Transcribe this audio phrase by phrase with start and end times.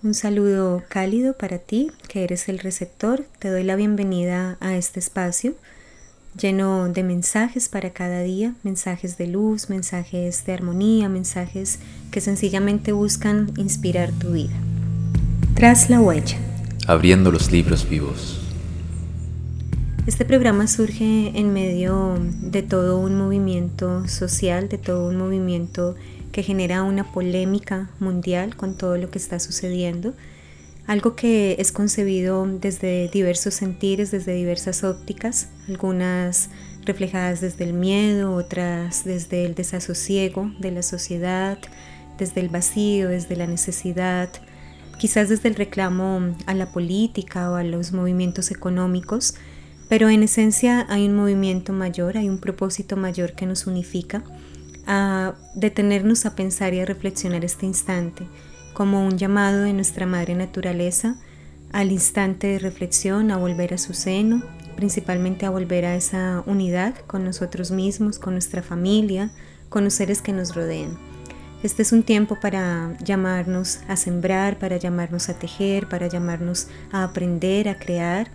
[0.00, 3.26] Un saludo cálido para ti, que eres el receptor.
[3.40, 5.56] Te doy la bienvenida a este espacio
[6.40, 11.80] lleno de mensajes para cada día, mensajes de luz, mensajes de armonía, mensajes
[12.12, 14.54] que sencillamente buscan inspirar tu vida.
[15.54, 16.38] Tras la huella.
[16.86, 18.40] Abriendo los libros vivos.
[20.06, 25.96] Este programa surge en medio de todo un movimiento social, de todo un movimiento
[26.32, 30.14] que genera una polémica mundial con todo lo que está sucediendo.
[30.86, 36.48] Algo que es concebido desde diversos sentires, desde diversas ópticas, algunas
[36.84, 41.58] reflejadas desde el miedo, otras desde el desasosiego de la sociedad,
[42.18, 44.30] desde el vacío, desde la necesidad,
[44.98, 49.34] quizás desde el reclamo a la política o a los movimientos económicos,
[49.88, 54.22] pero en esencia hay un movimiento mayor, hay un propósito mayor que nos unifica
[54.88, 58.26] a detenernos a pensar y a reflexionar este instante
[58.72, 61.16] como un llamado de nuestra madre naturaleza
[61.72, 64.42] al instante de reflexión, a volver a su seno,
[64.76, 69.30] principalmente a volver a esa unidad con nosotros mismos, con nuestra familia,
[69.68, 70.96] con los seres que nos rodean.
[71.62, 77.02] Este es un tiempo para llamarnos a sembrar, para llamarnos a tejer, para llamarnos a
[77.02, 78.30] aprender, a crear,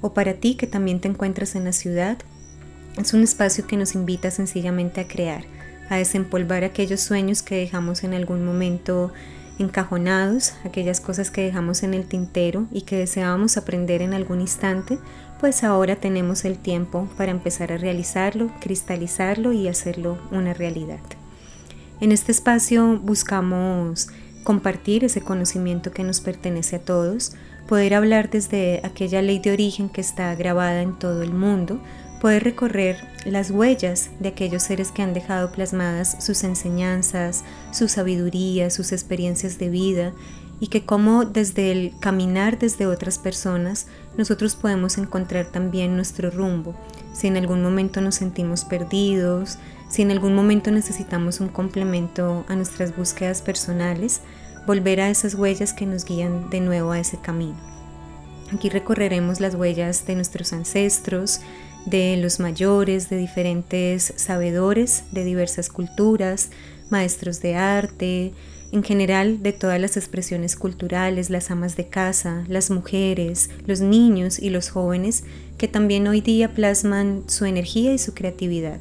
[0.00, 2.18] o para ti que también te encuentras en la ciudad.
[2.96, 5.44] Es un espacio que nos invita sencillamente a crear,
[5.88, 9.12] a desempolvar aquellos sueños que dejamos en algún momento
[9.58, 14.98] encajonados, aquellas cosas que dejamos en el tintero y que deseábamos aprender en algún instante,
[15.40, 21.00] pues ahora tenemos el tiempo para empezar a realizarlo, cristalizarlo y hacerlo una realidad.
[22.00, 24.08] En este espacio buscamos
[24.44, 27.32] compartir ese conocimiento que nos pertenece a todos,
[27.68, 31.80] poder hablar desde aquella ley de origen que está grabada en todo el mundo,
[32.22, 37.42] poder recorrer las huellas de aquellos seres que han dejado plasmadas sus enseñanzas,
[37.72, 40.12] su sabiduría, sus experiencias de vida
[40.60, 46.76] y que como desde el caminar desde otras personas nosotros podemos encontrar también nuestro rumbo.
[47.12, 49.58] Si en algún momento nos sentimos perdidos,
[49.90, 54.20] si en algún momento necesitamos un complemento a nuestras búsquedas personales,
[54.64, 57.58] volver a esas huellas que nos guían de nuevo a ese camino.
[58.54, 61.40] Aquí recorreremos las huellas de nuestros ancestros,
[61.86, 66.50] de los mayores, de diferentes sabedores de diversas culturas,
[66.90, 68.32] maestros de arte,
[68.72, 74.38] en general de todas las expresiones culturales, las amas de casa, las mujeres, los niños
[74.38, 75.24] y los jóvenes
[75.58, 78.80] que también hoy día plasman su energía y su creatividad.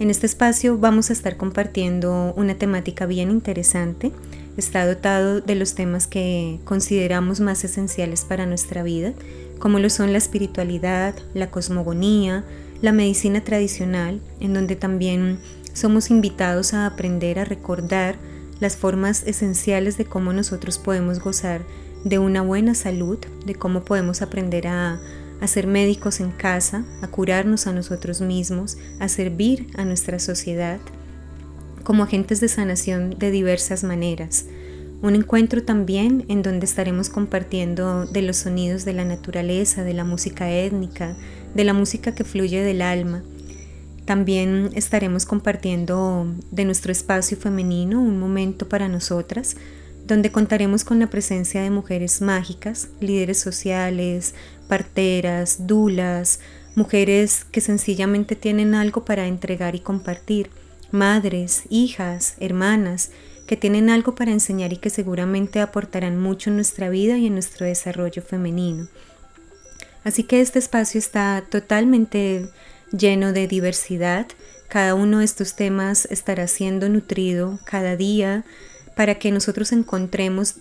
[0.00, 4.12] En este espacio vamos a estar compartiendo una temática bien interesante.
[4.56, 9.14] Está dotado de los temas que consideramos más esenciales para nuestra vida
[9.60, 12.44] como lo son la espiritualidad, la cosmogonía,
[12.80, 15.38] la medicina tradicional, en donde también
[15.74, 18.16] somos invitados a aprender a recordar
[18.58, 21.62] las formas esenciales de cómo nosotros podemos gozar
[22.04, 24.98] de una buena salud, de cómo podemos aprender a,
[25.42, 30.80] a ser médicos en casa, a curarnos a nosotros mismos, a servir a nuestra sociedad
[31.82, 34.46] como agentes de sanación de diversas maneras.
[35.02, 40.04] Un encuentro también en donde estaremos compartiendo de los sonidos de la naturaleza, de la
[40.04, 41.16] música étnica,
[41.54, 43.22] de la música que fluye del alma.
[44.04, 49.56] También estaremos compartiendo de nuestro espacio femenino un momento para nosotras,
[50.06, 54.34] donde contaremos con la presencia de mujeres mágicas, líderes sociales,
[54.68, 56.40] parteras, dulas,
[56.74, 60.50] mujeres que sencillamente tienen algo para entregar y compartir,
[60.90, 63.10] madres, hijas, hermanas,
[63.46, 67.34] que tienen algo para enseñar y que seguramente aportarán mucho en nuestra vida y en
[67.34, 68.88] nuestro desarrollo femenino.
[70.04, 72.48] Así que este espacio está totalmente
[72.92, 74.26] lleno de diversidad.
[74.68, 78.44] Cada uno de estos temas estará siendo nutrido cada día
[78.94, 80.56] para que nosotros encontremos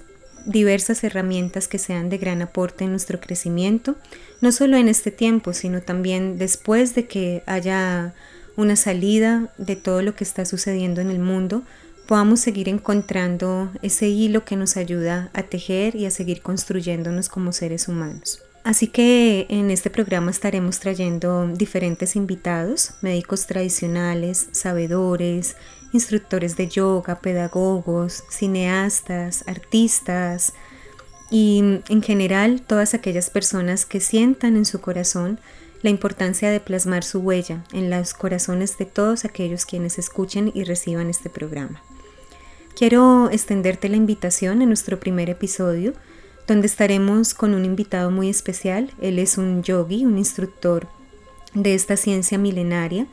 [0.45, 3.97] diversas herramientas que sean de gran aporte en nuestro crecimiento,
[4.41, 8.13] no solo en este tiempo, sino también después de que haya
[8.55, 11.63] una salida de todo lo que está sucediendo en el mundo,
[12.07, 17.53] podamos seguir encontrando ese hilo que nos ayuda a tejer y a seguir construyéndonos como
[17.53, 18.41] seres humanos.
[18.63, 25.55] Así que en este programa estaremos trayendo diferentes invitados, médicos tradicionales, sabedores,
[25.93, 30.53] instructores de yoga, pedagogos, cineastas, artistas
[31.31, 31.59] y
[31.89, 35.39] en general todas aquellas personas que sientan en su corazón
[35.81, 40.63] la importancia de plasmar su huella en los corazones de todos aquellos quienes escuchen y
[40.63, 41.81] reciban este programa.
[42.75, 45.93] Quiero extenderte la invitación en nuestro primer episodio,
[46.47, 48.91] donde estaremos con un invitado muy especial.
[49.01, 50.87] Él es un yogi, un instructor
[51.53, 53.07] de esta ciencia milenaria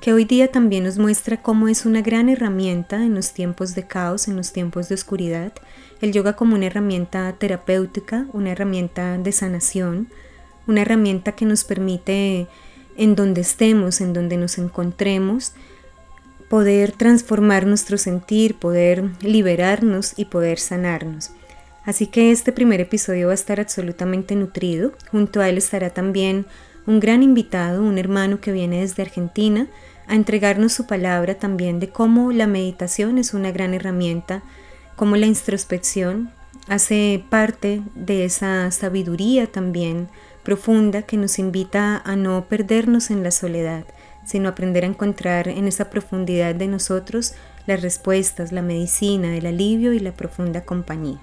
[0.00, 3.86] que hoy día también nos muestra cómo es una gran herramienta en los tiempos de
[3.86, 5.52] caos, en los tiempos de oscuridad,
[6.00, 10.08] el yoga como una herramienta terapéutica, una herramienta de sanación,
[10.68, 12.46] una herramienta que nos permite
[12.96, 15.54] en donde estemos, en donde nos encontremos,
[16.48, 21.30] poder transformar nuestro sentir, poder liberarnos y poder sanarnos.
[21.84, 24.92] Así que este primer episodio va a estar absolutamente nutrido.
[25.10, 26.46] Junto a él estará también
[26.86, 29.68] un gran invitado, un hermano que viene desde Argentina,
[30.06, 34.42] a entregarnos su palabra también de cómo la meditación es una gran herramienta,
[34.96, 36.30] cómo la introspección
[36.66, 40.08] hace parte de esa sabiduría también
[40.48, 43.84] profunda que nos invita a no perdernos en la soledad,
[44.24, 47.34] sino aprender a encontrar en esa profundidad de nosotros
[47.66, 51.20] las respuestas, la medicina, el alivio y la profunda compañía.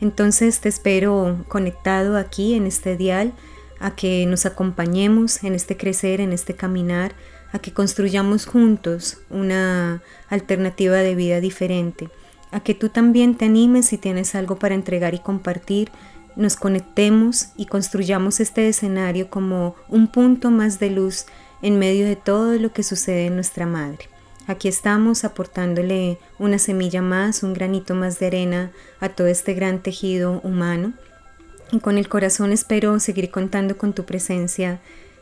[0.00, 3.34] Entonces te espero conectado aquí en este dial,
[3.78, 7.12] a que nos acompañemos en este crecer, en este caminar,
[7.52, 12.08] a que construyamos juntos una alternativa de vida diferente,
[12.50, 15.92] a que tú también te animes si tienes algo para entregar y compartir,
[16.40, 21.26] nos conectemos y construyamos este escenario como un punto más de luz
[21.60, 24.08] en medio de todo lo que sucede en nuestra madre.
[24.46, 29.82] Aquí estamos aportándole una semilla más, un granito más de arena a todo este gran
[29.82, 30.94] tejido humano.
[31.72, 34.80] Y con el corazón espero seguir contando con tu presencia,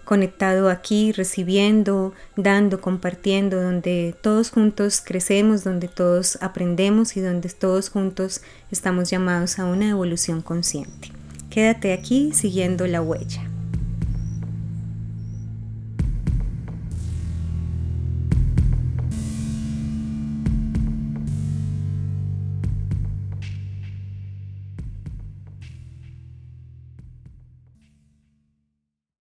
[0.09, 7.91] conectado aquí, recibiendo, dando, compartiendo, donde todos juntos crecemos, donde todos aprendemos y donde todos
[7.91, 8.41] juntos
[8.71, 11.13] estamos llamados a una evolución consciente.
[11.51, 13.48] Quédate aquí siguiendo la huella.